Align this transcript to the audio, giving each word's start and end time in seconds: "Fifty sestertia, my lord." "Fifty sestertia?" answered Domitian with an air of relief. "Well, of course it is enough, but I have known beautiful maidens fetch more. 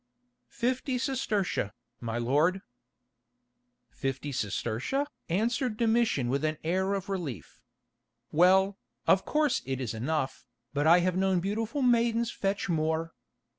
"Fifty 0.49 0.97
sestertia, 0.97 1.73
my 1.99 2.17
lord." 2.17 2.63
"Fifty 3.91 4.31
sestertia?" 4.31 5.05
answered 5.29 5.77
Domitian 5.77 6.27
with 6.27 6.43
an 6.43 6.57
air 6.63 6.95
of 6.95 7.07
relief. 7.07 7.61
"Well, 8.31 8.79
of 9.05 9.25
course 9.25 9.61
it 9.63 9.79
is 9.79 9.93
enough, 9.93 10.43
but 10.73 10.87
I 10.87 11.01
have 11.01 11.15
known 11.17 11.39
beautiful 11.39 11.83
maidens 11.83 12.31
fetch 12.31 12.67
more. 12.67 13.13